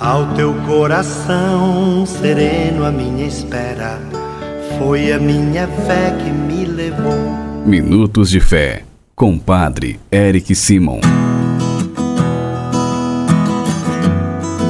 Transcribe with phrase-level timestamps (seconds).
[0.00, 4.00] Ao teu coração sereno, a minha espera
[4.76, 7.14] foi a minha fé que me levou.
[7.64, 8.82] Minutos de Fé,
[9.14, 10.98] com Padre Eric Simon.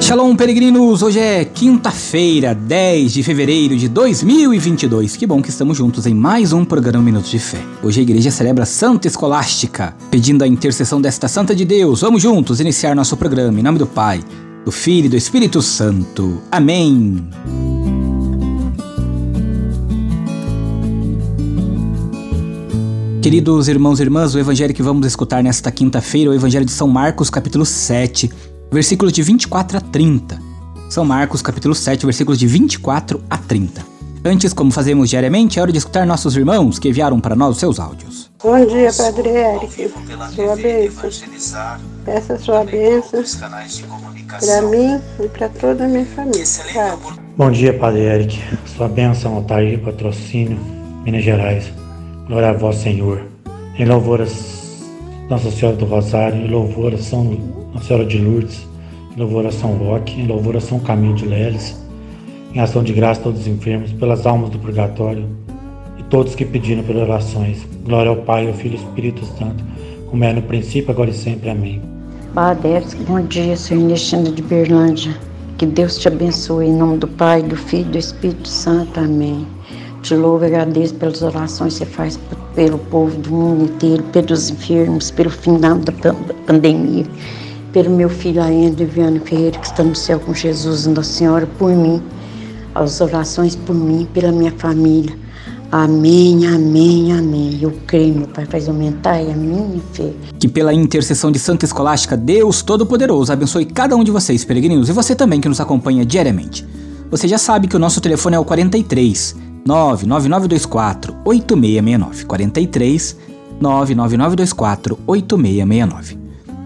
[0.00, 1.02] Shalom, peregrinos!
[1.02, 5.16] Hoje é quinta-feira, 10 de fevereiro de 2022.
[5.16, 7.60] Que bom que estamos juntos em mais um programa Minutos de Fé.
[7.80, 12.00] Hoje a igreja celebra Santa Escolástica, pedindo a intercessão desta Santa de Deus.
[12.00, 14.20] Vamos juntos iniciar nosso programa em nome do Pai
[14.64, 16.40] do Filho e do Espírito Santo.
[16.50, 17.28] Amém.
[23.20, 26.72] Queridos irmãos e irmãs, o evangelho que vamos escutar nesta quinta-feira é o evangelho de
[26.72, 28.30] São Marcos, capítulo 7,
[28.70, 30.38] versículos de 24 a 30.
[30.88, 33.84] São Marcos, capítulo 7, versículos de 24 a 30.
[34.24, 37.58] Antes, como fazemos diariamente, é hora de escutar nossos irmãos que enviaram para nós os
[37.58, 38.31] seus áudios.
[38.42, 39.92] Bom dia, Padre Eric.
[40.34, 41.10] Sua bênção.
[42.04, 43.22] Peça sua bênção
[44.40, 46.44] para mim e para toda a minha família.
[46.74, 47.20] Padre.
[47.36, 48.40] Bom dia, Padre Eric.
[48.66, 50.58] Sua bênção, Altair, patrocínio,
[51.04, 51.72] Minas Gerais.
[52.26, 53.22] Glória a vós, Senhor.
[53.78, 54.26] Em louvor a
[55.30, 57.22] Nossa Senhora do Rosário, em louvor a São
[57.72, 58.66] Nossa Senhora de Lourdes,
[59.16, 61.76] em louvor a São Roque, em louvor a São Caminho de Leles,
[62.52, 65.28] em ação de graça a todos os enfermos, pelas almas do purgatório
[66.12, 67.66] todos que pediram pelas orações.
[67.86, 69.64] Glória ao Pai, ao Filho e ao Espírito Santo,
[70.10, 71.48] como é no princípio, agora e sempre.
[71.48, 71.80] Amém.
[72.34, 75.16] Padre, bom dia, Sou Ernestina de Berlândia.
[75.56, 79.00] Que Deus te abençoe em nome do Pai, do Filho e do Espírito Santo.
[79.00, 79.46] Amém.
[80.02, 82.20] Te louvo e agradeço pelas orações que você faz
[82.54, 85.92] pelo povo do mundo inteiro, pelos enfermos, pelo final da
[86.46, 87.06] pandemia,
[87.72, 91.70] pelo meu filho Aendro Viana Ferreira, que está no céu com Jesus, Nossa Senhora, por
[91.70, 92.02] mim
[92.74, 95.21] as orações por mim, pela minha família.
[95.72, 97.58] Amém, amém, amém.
[97.58, 100.12] Eu creio, meu Pai, faz aumentar a minha fé.
[100.38, 104.92] Que pela intercessão de Santa Escolástica, Deus Todo-Poderoso abençoe cada um de vocês, peregrinos, e
[104.92, 106.66] você também que nos acompanha diariamente.
[107.10, 109.34] Você já sabe que o nosso telefone é o 43
[109.64, 112.24] 99924 8669.
[112.26, 113.16] 43
[113.58, 116.18] 99924 8669.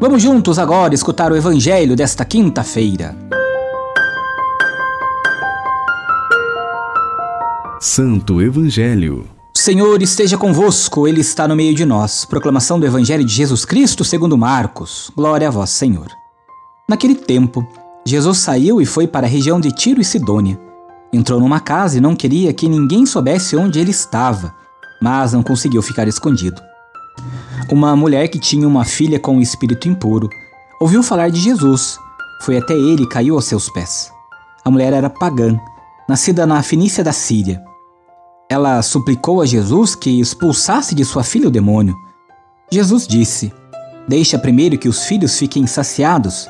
[0.00, 3.14] Vamos juntos agora escutar o evangelho desta quinta-feira.
[7.80, 9.24] Santo Evangelho.
[9.56, 12.24] Senhor esteja convosco, Ele está no meio de nós.
[12.24, 15.12] Proclamação do Evangelho de Jesus Cristo segundo Marcos.
[15.14, 16.08] Glória a vós, Senhor.
[16.88, 17.64] Naquele tempo,
[18.04, 20.58] Jesus saiu e foi para a região de Tiro e Sidônia.
[21.12, 24.52] Entrou numa casa e não queria que ninguém soubesse onde ele estava,
[25.00, 26.60] mas não conseguiu ficar escondido.
[27.70, 30.28] Uma mulher que tinha uma filha com um espírito impuro
[30.80, 31.96] ouviu falar de Jesus,
[32.40, 34.10] foi até ele e caiu aos seus pés.
[34.64, 35.56] A mulher era pagã,
[36.08, 37.67] nascida na Fenícia da Síria.
[38.50, 41.94] Ela suplicou a Jesus que expulsasse de sua filha o demônio.
[42.72, 43.52] Jesus disse:
[44.08, 46.48] Deixa primeiro que os filhos fiquem saciados,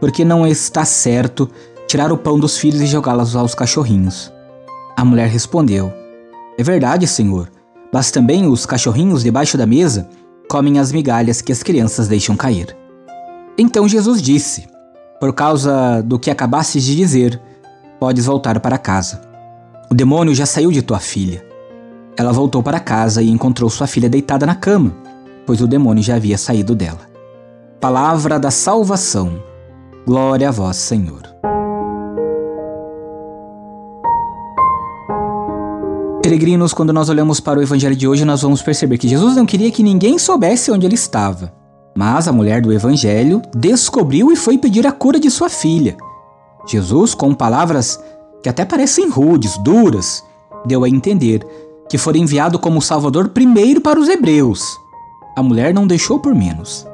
[0.00, 1.48] porque não está certo
[1.86, 4.32] tirar o pão dos filhos e jogá-los aos cachorrinhos.
[4.96, 5.92] A mulher respondeu:
[6.58, 7.48] É verdade, Senhor,
[7.92, 10.08] mas também os cachorrinhos debaixo da mesa
[10.48, 12.76] comem as migalhas que as crianças deixam cair.
[13.56, 14.66] Então Jesus disse:
[15.20, 17.40] Por causa do que acabastes de dizer,
[18.00, 19.35] podes voltar para casa.
[19.90, 21.44] O demônio já saiu de tua filha.
[22.16, 24.92] Ela voltou para casa e encontrou sua filha deitada na cama,
[25.46, 27.00] pois o demônio já havia saído dela.
[27.80, 29.40] Palavra da salvação.
[30.04, 31.22] Glória a vós, Senhor.
[36.20, 39.46] Peregrinos, quando nós olhamos para o evangelho de hoje, nós vamos perceber que Jesus não
[39.46, 41.52] queria que ninguém soubesse onde ele estava.
[41.96, 45.96] Mas a mulher do evangelho descobriu e foi pedir a cura de sua filha.
[46.66, 48.00] Jesus, com palavras
[48.42, 50.22] que até parecem rudes, duras,
[50.66, 51.46] deu a entender
[51.88, 54.62] que foi enviado como Salvador primeiro para os hebreus.
[55.36, 56.86] A mulher não deixou por menos.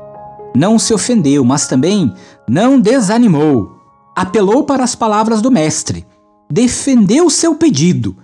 [0.55, 2.13] Não se ofendeu, mas também
[2.49, 3.77] não desanimou.
[4.15, 6.07] Apelou para as palavras do Mestre,
[6.51, 8.15] defendeu seu pedido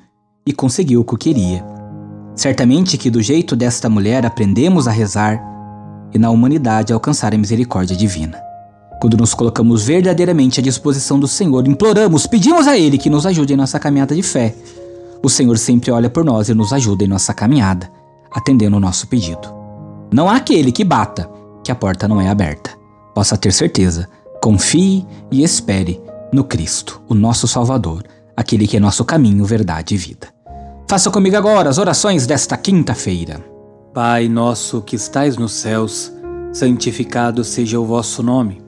[0.44, 1.64] e conseguiu o que queria.
[2.34, 5.42] Certamente que do jeito desta mulher aprendemos a rezar
[6.12, 8.47] e na humanidade alcançar a misericórdia divina.
[9.00, 13.52] Quando nos colocamos verdadeiramente à disposição do Senhor, imploramos, pedimos a Ele que nos ajude
[13.52, 14.54] em nossa caminhada de fé.
[15.22, 17.90] O Senhor sempre olha por nós e nos ajuda em nossa caminhada,
[18.30, 19.54] atendendo o nosso pedido.
[20.12, 21.30] Não há aquele que bata,
[21.62, 22.70] que a porta não é aberta.
[23.14, 24.08] Possa ter certeza,
[24.42, 26.00] confie e espere
[26.32, 28.04] no Cristo, o nosso Salvador,
[28.36, 30.28] aquele que é nosso caminho, verdade e vida.
[30.88, 33.44] Faça comigo agora as orações desta quinta-feira.
[33.94, 36.12] Pai nosso que estais nos céus,
[36.52, 38.67] santificado seja o vosso nome.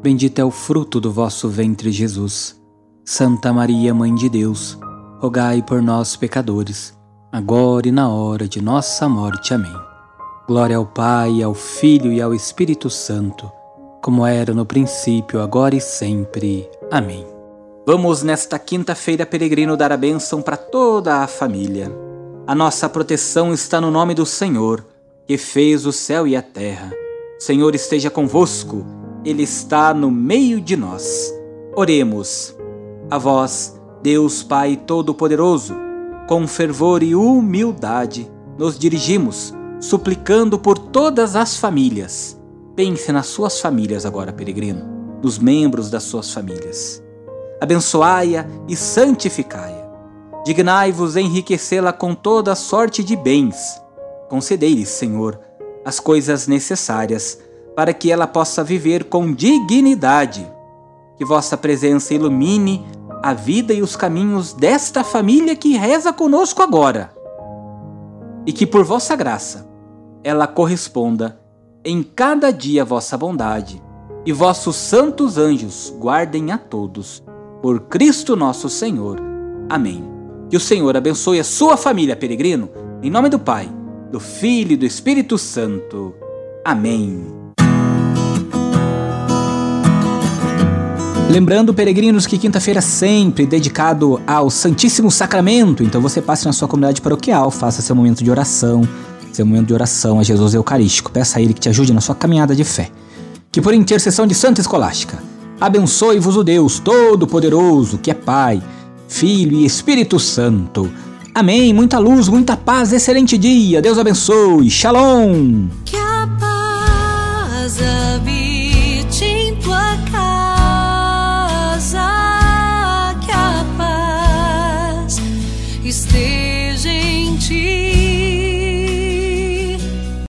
[0.00, 2.60] bendito é o fruto do vosso ventre, Jesus.
[3.04, 4.78] Santa Maria, Mãe de Deus,
[5.18, 6.96] rogai por nós, pecadores,
[7.32, 9.54] agora e na hora de nossa morte.
[9.54, 9.74] Amém.
[10.46, 13.50] Glória ao Pai, ao Filho e ao Espírito Santo,
[14.02, 16.68] como era no princípio, agora e sempre.
[16.90, 17.26] Amém.
[17.86, 21.90] Vamos nesta quinta-feira, peregrino, dar a bênção para toda a família.
[22.46, 24.84] A nossa proteção está no nome do Senhor,
[25.26, 26.92] que fez o céu e a terra.
[27.38, 28.84] Senhor esteja convosco,
[29.24, 31.32] Ele está no meio de nós.
[31.74, 32.56] Oremos.
[33.10, 35.74] A vós, Deus Pai Todo-Poderoso,
[36.28, 42.38] com fervor e humildade, nos dirigimos, suplicando por todas as famílias.
[42.76, 44.84] Pense nas suas famílias agora, peregrino,
[45.22, 47.02] nos membros das suas famílias
[47.60, 49.88] abençoai-a e santificai-a.
[50.44, 53.80] Dignai-vos enriquecê-la com toda sorte de bens.
[54.28, 55.38] Concedei-lhe, Senhor,
[55.84, 57.38] as coisas necessárias
[57.78, 60.44] para que ela possa viver com dignidade.
[61.16, 62.84] Que vossa presença ilumine
[63.22, 67.12] a vida e os caminhos desta família que reza conosco agora.
[68.44, 69.70] E que por vossa graça
[70.24, 71.38] ela corresponda
[71.84, 73.80] em cada dia vossa bondade,
[74.26, 77.22] e vossos santos anjos guardem a todos
[77.62, 79.20] por Cristo nosso Senhor.
[79.68, 80.02] Amém.
[80.50, 82.70] Que o Senhor abençoe a sua família, peregrino,
[83.04, 83.70] em nome do Pai,
[84.10, 86.12] do Filho e do Espírito Santo.
[86.64, 87.37] Amém.
[91.30, 96.66] Lembrando, peregrinos, que quinta-feira é sempre dedicado ao Santíssimo Sacramento, então você passe na sua
[96.66, 98.86] comunidade paroquial, faça seu momento de oração,
[99.32, 101.12] seu momento de oração a Jesus Eucarístico.
[101.12, 102.90] Peça a Ele que te ajude na sua caminhada de fé.
[103.52, 105.18] Que por intercessão de Santa Escolástica,
[105.60, 108.62] Abençoe-vos o Deus Todo-Poderoso, que é Pai,
[109.08, 110.88] Filho e Espírito Santo.
[111.34, 111.72] Amém.
[111.72, 113.82] Muita luz, muita paz, excelente dia.
[113.82, 114.70] Deus abençoe.
[114.70, 115.66] Shalom.